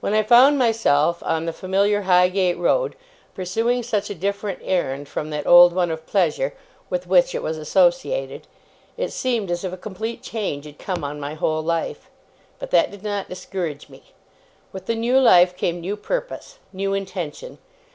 [0.00, 2.94] When I found myself on the familiar Highgate road,
[3.34, 6.52] pursuing such a different errand from that old one of pleasure,
[6.90, 8.46] with which it was associated,
[8.98, 12.10] it seemed as if a complete change had come on my whole life.
[12.58, 14.12] But that did not discourage me.
[14.74, 17.56] With the new life, came new purpose, new intention.